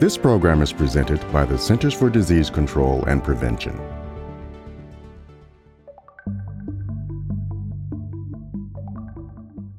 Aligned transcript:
This 0.00 0.16
program 0.16 0.62
is 0.62 0.72
presented 0.72 1.20
by 1.30 1.44
the 1.44 1.58
Centers 1.58 1.92
for 1.92 2.08
Disease 2.08 2.48
Control 2.48 3.04
and 3.04 3.22
Prevention. 3.22 3.78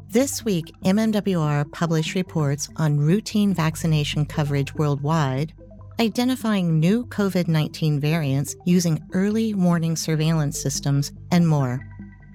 This 0.09 0.45
week, 0.45 0.71
MMWR 0.85 1.71
published 1.71 2.13
reports 2.13 2.69
on 2.75 2.99
routine 2.99 3.55
vaccination 3.55 4.27
coverage 4.27 4.75
worldwide, 4.75 5.53
identifying 5.99 6.79
new 6.79 7.03
COVID 7.07 7.47
19 7.47 7.99
variants 7.99 8.55
using 8.63 9.01
early 9.13 9.55
warning 9.55 9.95
surveillance 9.95 10.61
systems, 10.61 11.11
and 11.31 11.47
more. 11.47 11.83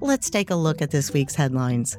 Let's 0.00 0.28
take 0.28 0.50
a 0.50 0.56
look 0.56 0.82
at 0.82 0.90
this 0.90 1.12
week's 1.12 1.36
headlines. 1.36 1.96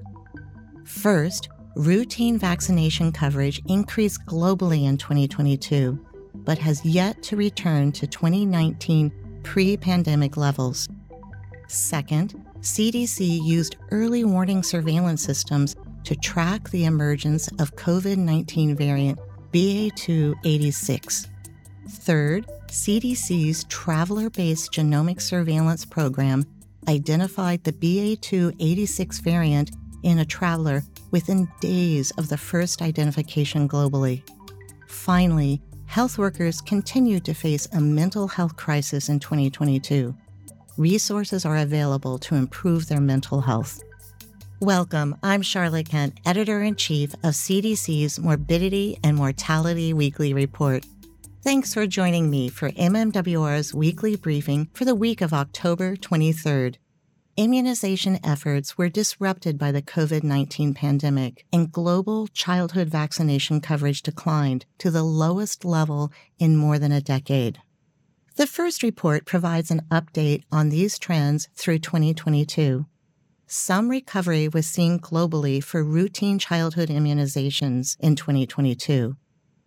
First, 0.84 1.48
routine 1.78 2.40
vaccination 2.40 3.12
coverage 3.12 3.62
increased 3.68 4.26
globally 4.26 4.86
in 4.86 4.98
2022, 4.98 5.98
but 6.34 6.58
has 6.58 6.84
yet 6.84 7.22
to 7.24 7.36
return 7.36 7.92
to 7.92 8.08
2019 8.08 9.12
pre 9.44 9.78
pandemic 9.78 10.38
levels. 10.38 10.90
Second, 11.68 12.44
CDC 12.62 13.44
used 13.44 13.76
early 13.92 14.24
warning 14.24 14.64
surveillance 14.64 15.22
systems 15.22 15.76
to 16.04 16.16
track 16.16 16.70
the 16.70 16.86
emergence 16.86 17.48
of 17.60 17.76
COVID 17.76 18.18
19 18.18 18.76
variant 18.76 19.20
BA286. 19.52 21.28
Third, 21.90 22.48
CDC's 22.68 23.66
traveler 23.66 24.30
based 24.30 24.72
genomic 24.72 25.22
surveillance 25.22 25.86
program 25.86 26.44
identified 26.88 27.64
the 27.64 27.74
BA286 27.74 29.22
variant 29.22 29.72
in 30.04 30.20
a 30.20 30.26
traveler 30.26 30.84
within 31.12 31.48
days 31.60 32.12
of 32.12 32.30
the 32.30 32.38
first 32.38 32.82
identification 32.82 33.68
globally. 33.68 34.22
Finally, 34.88 35.62
health 35.86 36.18
workers 36.18 36.62
continue 36.62 37.20
to 37.20 37.34
face 37.34 37.68
a 37.74 37.80
mental 37.80 38.28
health 38.28 38.56
crisis 38.56 39.10
in 39.10 39.20
2022. 39.20 40.16
Resources 40.78 41.46
are 41.46 41.58
available 41.58 42.18
to 42.20 42.36
improve 42.36 42.88
their 42.88 43.02
mental 43.02 43.42
health. 43.42 43.82
Welcome, 44.60 45.16
I'm 45.22 45.42
Charlotte 45.42 45.90
Kent, 45.90 46.20
editor 46.26 46.64
in 46.64 46.76
chief 46.76 47.14
of 47.16 47.34
CDC's 47.34 48.20
Morbidity 48.20 48.98
and 49.04 49.16
Mortality 49.16 49.94
Weekly 49.94 50.34
Report. 50.34 50.86
Thanks 51.44 51.74
for 51.74 51.88
joining 51.88 52.30
me 52.30 52.50
for 52.50 52.72
MMWR's 52.72 53.74
weekly 53.74 54.16
briefing 54.16 54.68
for 54.74 54.84
the 54.84 54.96
week 54.96 55.22
of 55.22 55.34
October 55.34 55.96
23rd 55.96 56.76
immunization 57.38 58.20
efforts 58.24 58.78
were 58.78 58.90
disrupted 58.90 59.60
by 59.60 59.72
the 59.72 59.82
COVID 59.82 60.24
19 60.24 60.74
pandemic, 60.74 61.46
and 61.54 61.72
global 61.72 62.28
childhood 62.28 62.90
vaccination 62.90 63.62
coverage 63.62 64.02
declined 64.02 64.66
to 64.80 64.90
the 64.90 65.04
lowest 65.04 65.64
level 65.64 66.12
in 66.40 66.58
more 66.58 66.80
than 66.80 66.92
a 66.92 67.00
decade. 67.00 67.60
The 68.36 68.48
first 68.48 68.82
report 68.84 69.26
provides 69.26 69.72
an 69.72 69.82
update 69.92 70.44
on 70.52 70.70
these 70.70 70.98
trends 70.98 71.48
through 71.56 71.80
2022. 71.80 72.86
Some 73.46 73.90
recovery 73.90 74.48
was 74.48 74.68
seen 74.68 75.00
globally 75.00 75.64
for 75.64 75.84
routine 75.84 76.40
childhood 76.40 76.90
immunizations 76.90 77.96
in 78.00 78.16
2022. 78.16 79.16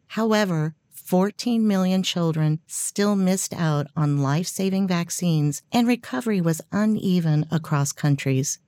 However, 0.08 0.74
14 1.10 1.66
million 1.66 2.04
children 2.04 2.60
still 2.68 3.16
missed 3.16 3.52
out 3.52 3.88
on 3.96 4.22
life 4.22 4.46
saving 4.46 4.86
vaccines, 4.86 5.60
and 5.72 5.88
recovery 5.88 6.40
was 6.40 6.60
uneven 6.70 7.46
across 7.50 7.90
countries. 7.90 8.60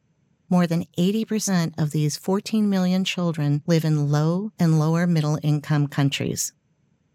More 0.51 0.67
than 0.67 0.87
80% 0.98 1.75
of 1.79 1.93
these 1.93 2.17
14 2.17 2.69
million 2.69 3.05
children 3.05 3.63
live 3.69 3.85
in 3.85 4.11
low 4.11 4.51
and 4.59 4.81
lower 4.81 5.07
middle 5.07 5.39
income 5.45 5.87
countries. 5.87 6.53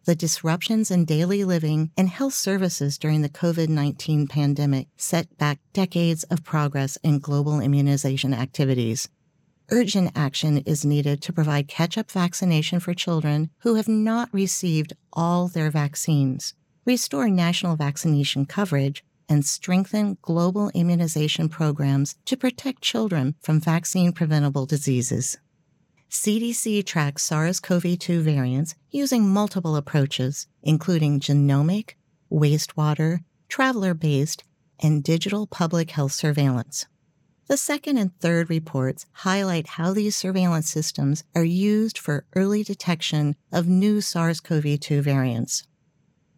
The 0.06 0.16
disruptions 0.16 0.92
in 0.92 1.04
daily 1.04 1.44
living 1.44 1.92
and 1.98 2.08
health 2.08 2.34
services 2.34 2.98
during 2.98 3.22
the 3.22 3.28
COVID 3.28 3.68
19 3.68 4.28
pandemic 4.28 4.88
set 4.96 5.38
back 5.38 5.60
decades 5.74 6.24
of 6.32 6.46
progress 6.46 6.98
in 7.04 7.20
global 7.20 7.60
immunization 7.60 8.34
activities 8.34 9.10
urgent 9.70 10.12
action 10.16 10.58
is 10.60 10.86
needed 10.86 11.22
to 11.22 11.34
provide 11.34 11.68
catch 11.68 11.98
up 11.98 12.10
vaccination 12.10 12.80
for 12.80 12.94
children 12.94 13.50
who 13.60 13.76
have 13.76 13.88
not 13.88 14.34
received 14.34 14.94
all 15.14 15.48
their 15.48 15.70
vaccines, 15.70 16.54
restore 16.86 17.30
national 17.30 17.76
vaccination 17.76 18.46
coverage, 18.46 19.04
and 19.30 19.46
strengthen 19.46 20.18
global 20.22 20.72
immunization 20.74 21.50
programs 21.50 22.16
to 22.26 22.38
protect 22.38 22.82
children 22.82 23.36
from 23.42 23.60
vaccine 23.60 24.14
preventable 24.14 24.66
diseases. 24.66 25.38
CDC 26.10 26.86
tracks 26.86 27.24
SARS 27.24 27.60
CoV 27.60 28.00
2 28.00 28.22
variants 28.22 28.76
using 28.90 29.28
multiple 29.28 29.76
approaches, 29.76 30.48
including 30.64 31.20
genomic, 31.20 31.96
wastewater, 32.32 33.20
traveler 33.50 33.94
based, 33.94 34.44
and 34.80 35.04
digital 35.04 35.48
public 35.48 35.92
health 35.92 36.14
surveillance. 36.14 36.86
The 37.48 37.56
second 37.56 37.98
and 37.98 38.12
third 38.20 38.50
reports 38.50 39.06
highlight 39.14 39.68
how 39.68 39.94
these 39.94 40.18
surveillance 40.18 40.70
systems 40.70 41.24
are 41.34 41.46
used 41.46 41.98
for 41.98 42.26
early 42.36 42.62
detection 42.62 43.38
of 43.54 43.68
new 43.68 44.02
SARS 44.02 44.42
CoV 44.42 44.78
2 44.78 45.02
variants. 45.02 45.64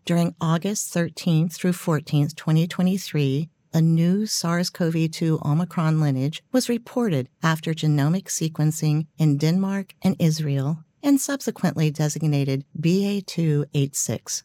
During 0.06 0.36
August 0.40 0.94
13th 0.94 1.54
through 1.54 1.72
14th, 1.72 2.36
2023, 2.36 3.50
a 3.74 3.82
new 3.82 4.28
SARS 4.28 4.70
CoV 4.70 5.10
2 5.10 5.40
Omicron 5.44 6.00
lineage 6.00 6.44
was 6.52 6.70
reported 6.70 7.28
after 7.42 7.74
genomic 7.74 8.26
sequencing 8.26 9.08
in 9.18 9.38
Denmark 9.38 9.96
and 10.04 10.16
Israel 10.20 10.84
and 11.02 11.20
subsequently 11.20 11.90
designated 11.90 12.66
BA286. 12.80 14.44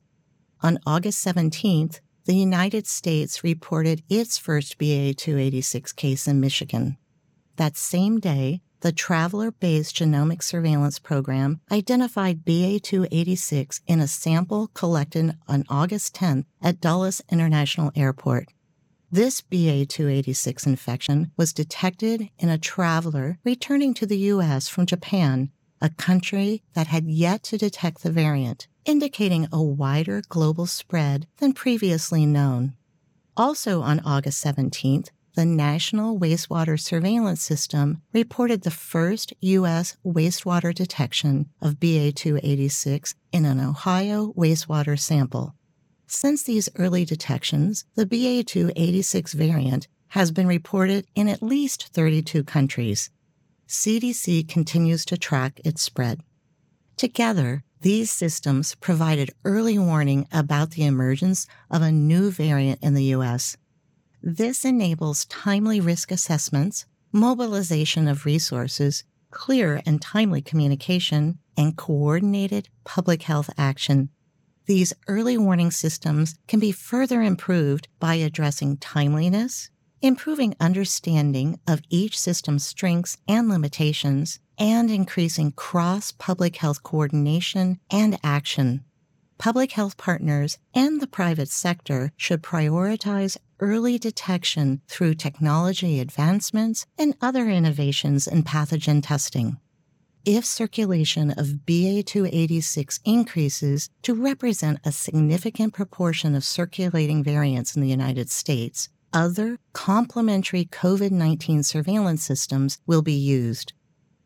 On 0.63 0.79
August 0.87 1.23
17th, 1.27 2.01
the 2.25 2.35
United 2.35 2.87
States 2.87 3.45
reported 3.45 4.03
its 4.09 4.39
first 4.39 4.79
BA286 4.79 5.95
case 5.95 6.27
in 6.27 6.41
Michigan. 6.41 6.97
That 7.57 7.77
same 7.77 8.19
day, 8.19 8.63
the 8.81 8.93
traveler 8.93 9.51
based 9.51 9.97
genomic 9.97 10.43
surveillance 10.43 10.99
program 10.99 11.61
identified 11.71 12.45
BA286 12.45 13.81
in 13.87 14.01
a 14.01 14.09
sample 14.09 14.69
collected 14.69 15.37
on 15.49 15.65
August 15.69 16.15
10th 16.17 16.45
at 16.63 16.81
Dulles 16.81 17.23
International 17.31 17.91
Airport. 17.95 18.49
This 19.11 19.41
BA286 19.41 20.67
infection 20.67 21.31
was 21.37 21.53
detected 21.53 22.31
in 22.39 22.49
a 22.49 22.59
traveler 22.59 23.39
returning 23.45 23.95
to 23.95 24.07
the 24.07 24.19
U.S. 24.19 24.69
from 24.69 24.87
Japan, 24.87 25.51
a 25.85 25.91
country 25.91 26.63
that 26.73 26.87
had 26.87 27.05
yet 27.05 27.43
to 27.43 27.59
detect 27.59 28.03
the 28.03 28.11
variant 28.11 28.67
indicating 28.87 29.47
a 29.53 29.63
wider 29.63 30.23
global 30.31 30.65
spread 30.67 31.27
than 31.39 31.53
previously 31.53 32.25
known. 32.25 32.75
Also 33.37 33.83
on 33.83 34.01
August 34.01 34.43
17th, 34.43 35.09
the 35.35 35.45
National 35.45 36.19
Wastewater 36.19 36.81
Surveillance 36.81 37.43
System 37.43 38.01
reported 38.15 38.63
the 38.63 38.71
first 38.71 39.35
U.S. 39.41 39.97
wastewater 40.07 40.75
detection 40.75 41.51
of 41.61 41.81
BA286 41.81 43.15
in 43.33 43.45
an 43.45 43.61
Ohio 43.61 44.33
wastewater 44.39 44.99
sample. 44.99 45.55
Since 46.07 46.45
these 46.45 46.69
early 46.77 47.05
detections, 47.05 47.85
the 47.95 48.07
BA286 48.07 49.35
variant 49.35 49.89
has 50.09 50.31
been 50.31 50.47
reported 50.47 51.07
in 51.15 51.29
at 51.29 51.43
least 51.43 51.89
32 51.89 52.45
countries. 52.45 53.11
CDC 53.69 54.49
continues 54.49 55.05
to 55.07 55.17
track 55.17 55.61
its 55.65 55.83
spread. 55.83 56.21
Together, 56.97 57.65
these 57.81 58.11
systems 58.11 58.75
provided 58.77 59.31
early 59.45 59.79
warning 59.79 60.27
about 60.33 60.71
the 60.71 60.85
emergence 60.85 61.47
of 61.71 61.83
a 61.83 61.93
new 61.93 62.31
variant 62.31 62.83
in 62.83 62.95
the 62.95 63.05
U.S. 63.17 63.57
This 64.23 64.65
enables 64.65 65.27
timely 65.27 65.81
risk 65.81 66.11
assessments, 66.11 66.87
mobilization 67.13 68.09
of 68.09 68.25
resources, 68.25 69.05
clear 69.31 69.83
and 69.85 70.01
timely 70.01 70.41
communication, 70.41 71.39
and 71.57 71.77
coordinated 71.77 72.69
public 72.85 73.23
health 73.23 73.51
action. 73.59 74.09
These 74.67 74.95
early 75.09 75.37
warning 75.37 75.71
systems 75.71 76.37
can 76.49 76.59
be 76.59 76.73
further 76.73 77.21
improved 77.21 77.89
by 78.01 78.15
addressing 78.15 78.79
timeliness, 78.79 79.69
improving 80.05 80.55
understanding 80.61 81.59
of 81.67 81.81
each 81.89 82.19
system's 82.21 82.63
strengths 82.63 83.17
and 83.27 83.49
limitations, 83.49 84.39
and 84.59 84.91
increasing 84.91 85.51
cross 85.51 86.13
public 86.13 86.57
health 86.57 86.83
coordination 86.83 87.81
and 87.91 88.19
action. 88.23 88.85
Public 89.39 89.73
health 89.73 89.97
partners 89.97 90.59
and 90.75 91.01
the 91.01 91.07
private 91.07 91.49
sector 91.49 92.13
should 92.19 92.43
prioritize 92.43 93.39
early 93.61 93.99
detection 93.99 94.83
through 94.89 95.15
technology 95.15 95.99
advancements 95.99 96.85
and 96.99 97.17
other 97.23 97.49
innovations 97.49 98.27
in 98.27 98.43
pathogen 98.43 99.03
testing. 99.03 99.57
If 100.27 100.45
circulation 100.45 101.31
of 101.31 101.61
BA286 101.67 103.01
increases 103.07 103.89
to 104.03 104.15
represent 104.15 104.81
a 104.85 104.93
significant 104.93 105.73
proportion 105.73 106.35
of 106.35 106.45
circulating 106.45 107.25
variants 107.25 107.75
in 107.75 107.83
the 107.83 107.89
United 107.89 108.31
States, 108.31 108.91
other 109.15 109.59
complementary 109.73 110.67
COVID 110.67 111.13
19 111.13 111.63
surveillance 111.63 112.25
systems 112.25 112.79
will 112.87 113.03
be 113.03 113.15
used 113.15 113.73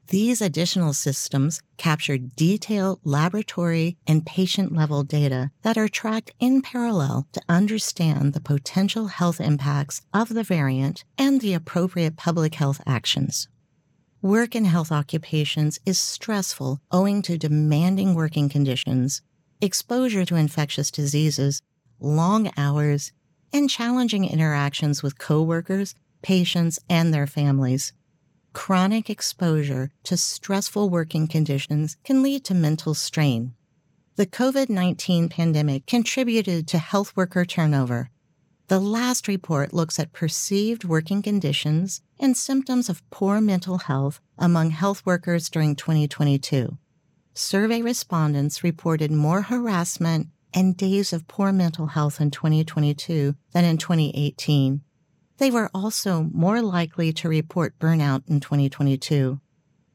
These 0.08 0.40
additional 0.40 0.94
systems 0.94 1.60
capture 1.76 2.16
detailed 2.18 3.00
laboratory 3.04 3.98
and 4.06 4.24
patient 4.24 4.74
level 4.74 5.02
data 5.02 5.50
that 5.62 5.76
are 5.76 5.88
tracked 5.88 6.32
in 6.40 6.62
parallel 6.62 7.26
to 7.34 7.42
understand 7.48 8.32
the 8.32 8.40
potential 8.40 9.08
health 9.08 9.40
impacts 9.40 10.00
of 10.14 10.30
the 10.30 10.42
variant 10.42 11.04
and 11.18 11.42
the 11.42 11.52
appropriate 11.52 12.16
public 12.16 12.54
health 12.54 12.80
actions. 12.86 13.48
Work 14.22 14.56
in 14.56 14.64
health 14.64 14.90
occupations 14.90 15.78
is 15.84 15.98
stressful 15.98 16.80
owing 16.90 17.20
to 17.22 17.36
demanding 17.38 18.14
working 18.14 18.48
conditions, 18.48 19.22
exposure 19.60 20.24
to 20.24 20.36
infectious 20.36 20.90
diseases, 20.90 21.62
long 22.00 22.50
hours, 22.56 23.12
and 23.52 23.70
challenging 23.70 24.24
interactions 24.24 25.02
with 25.02 25.18
coworkers, 25.18 25.94
patients, 26.22 26.78
and 26.88 27.12
their 27.12 27.26
families. 27.26 27.92
Chronic 28.52 29.08
exposure 29.08 29.90
to 30.04 30.16
stressful 30.16 30.90
working 30.90 31.28
conditions 31.28 31.96
can 32.04 32.22
lead 32.22 32.44
to 32.44 32.54
mental 32.54 32.94
strain. 32.94 33.54
The 34.16 34.26
COVID 34.26 34.68
19 34.68 35.28
pandemic 35.28 35.86
contributed 35.86 36.66
to 36.68 36.78
health 36.78 37.16
worker 37.16 37.44
turnover. 37.44 38.10
The 38.66 38.80
last 38.80 39.28
report 39.28 39.72
looks 39.72 39.98
at 39.98 40.12
perceived 40.12 40.84
working 40.84 41.22
conditions 41.22 42.02
and 42.18 42.36
symptoms 42.36 42.88
of 42.88 43.08
poor 43.10 43.40
mental 43.40 43.78
health 43.78 44.20
among 44.36 44.70
health 44.70 45.06
workers 45.06 45.48
during 45.48 45.76
2022. 45.76 46.76
Survey 47.32 47.80
respondents 47.80 48.64
reported 48.64 49.12
more 49.12 49.42
harassment 49.42 50.26
and 50.54 50.76
days 50.76 51.12
of 51.12 51.28
poor 51.28 51.52
mental 51.52 51.88
health 51.88 52.20
in 52.20 52.30
2022 52.30 53.34
than 53.52 53.64
in 53.64 53.78
2018. 53.78 54.82
They 55.38 55.50
were 55.50 55.70
also 55.72 56.28
more 56.32 56.60
likely 56.62 57.12
to 57.14 57.28
report 57.28 57.78
burnout 57.78 58.28
in 58.28 58.40
2022. 58.40 59.40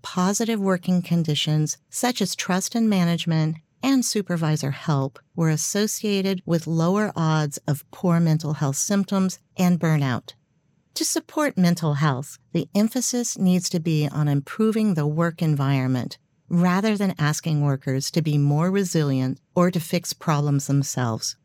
Positive 0.02 0.60
working 0.60 1.02
conditions, 1.02 1.78
such 1.90 2.22
as 2.22 2.36
trust 2.36 2.76
in 2.76 2.88
management 2.88 3.58
and 3.82 4.06
supervisor 4.06 4.72
help, 4.72 5.20
were 5.36 5.50
associated 5.50 6.42
with 6.46 6.68
lower 6.68 7.12
odds 7.16 7.60
of 7.68 7.90
poor 7.92 8.20
mental 8.20 8.54
health 8.54 8.78
symptoms 8.78 9.40
and 9.58 9.80
burnout. 9.80 10.34
To 10.96 11.04
support 11.04 11.58
mental 11.58 11.96
health, 11.96 12.38
the 12.54 12.70
emphasis 12.76 13.38
needs 13.38 13.68
to 13.70 13.80
be 13.80 14.08
on 14.08 14.28
improving 14.28 14.94
the 14.94 15.08
work 15.08 15.42
environment 15.42 16.18
rather 16.50 16.98
than 16.98 17.16
asking 17.18 17.62
workers 17.62 18.12
to 18.12 18.22
be 18.22 18.38
more 18.38 18.70
resilient 18.70 19.40
or 19.56 19.72
to 19.72 19.80
fix 19.80 20.14
problems 20.14 20.68
themselves. 20.68 21.36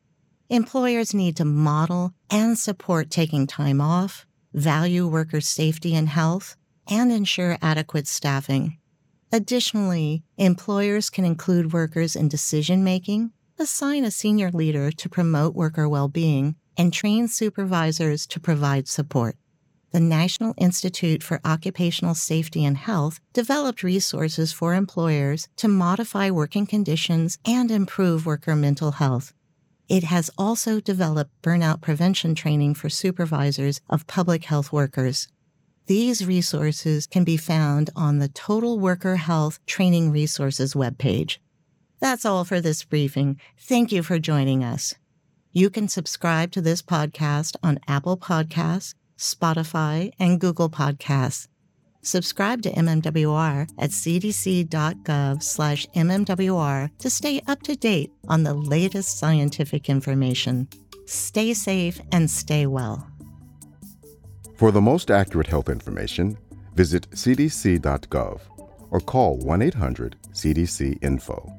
Employers 0.50 1.12
need 1.12 1.36
to 1.36 1.44
model 1.44 2.14
and 2.30 2.58
support 2.58 3.10
taking 3.10 3.46
time 3.46 3.80
off, 3.80 4.26
value 4.54 5.06
worker 5.06 5.40
safety 5.40 5.94
and 5.94 6.08
health, 6.08 6.56
and 6.88 7.12
ensure 7.12 7.58
adequate 7.60 8.06
staffing. 8.06 8.78
Additionally, 9.30 10.22
employers 10.38 11.10
can 11.10 11.24
include 11.24 11.72
workers 11.72 12.16
in 12.16 12.28
decision 12.28 12.82
making, 12.82 13.30
assign 13.58 14.04
a 14.04 14.10
senior 14.10 14.50
leader 14.50 14.90
to 14.90 15.08
promote 15.08 15.54
worker 15.54 15.86
well 15.86 16.08
being, 16.08 16.56
and 16.78 16.92
train 16.92 17.28
supervisors 17.28 18.26
to 18.26 18.40
provide 18.40 18.88
support. 18.88 19.36
The 19.90 20.00
National 20.00 20.52
Institute 20.58 21.22
for 21.22 21.40
Occupational 21.46 22.14
Safety 22.14 22.62
and 22.64 22.76
Health 22.76 23.20
developed 23.32 23.82
resources 23.82 24.52
for 24.52 24.74
employers 24.74 25.48
to 25.56 25.66
modify 25.66 26.30
working 26.30 26.66
conditions 26.66 27.38
and 27.46 27.70
improve 27.70 28.26
worker 28.26 28.54
mental 28.54 28.92
health. 28.92 29.32
It 29.88 30.04
has 30.04 30.30
also 30.36 30.80
developed 30.80 31.40
burnout 31.40 31.80
prevention 31.80 32.34
training 32.34 32.74
for 32.74 32.90
supervisors 32.90 33.80
of 33.88 34.06
public 34.06 34.44
health 34.44 34.70
workers. 34.70 35.28
These 35.86 36.26
resources 36.26 37.06
can 37.06 37.24
be 37.24 37.38
found 37.38 37.88
on 37.96 38.18
the 38.18 38.28
Total 38.28 38.78
Worker 38.78 39.16
Health 39.16 39.58
Training 39.64 40.12
Resources 40.12 40.74
webpage. 40.74 41.38
That's 41.98 42.26
all 42.26 42.44
for 42.44 42.60
this 42.60 42.84
briefing. 42.84 43.40
Thank 43.56 43.90
you 43.90 44.02
for 44.02 44.18
joining 44.18 44.62
us. 44.62 44.96
You 45.50 45.70
can 45.70 45.88
subscribe 45.88 46.52
to 46.52 46.60
this 46.60 46.82
podcast 46.82 47.56
on 47.62 47.80
Apple 47.88 48.18
Podcasts, 48.18 48.92
Spotify, 49.18 50.12
and 50.18 50.40
Google 50.40 50.70
Podcasts. 50.70 51.48
Subscribe 52.02 52.62
to 52.62 52.70
MMWR 52.70 53.68
at 53.78 53.90
cdc.gov 53.90 55.42
slash 55.42 55.86
MMWR 55.94 56.90
to 56.98 57.10
stay 57.10 57.42
up 57.46 57.62
to 57.64 57.76
date 57.76 58.12
on 58.28 58.44
the 58.44 58.54
latest 58.54 59.18
scientific 59.18 59.90
information. 59.90 60.68
Stay 61.06 61.52
safe 61.52 62.00
and 62.12 62.30
stay 62.30 62.66
well. 62.66 63.06
For 64.56 64.70
the 64.70 64.80
most 64.80 65.10
accurate 65.10 65.48
health 65.48 65.68
information, 65.68 66.38
visit 66.74 67.10
cdc.gov 67.10 68.40
or 68.90 69.00
call 69.00 69.36
1 69.38 69.62
800 69.62 70.16
CDC 70.32 71.02
Info. 71.02 71.57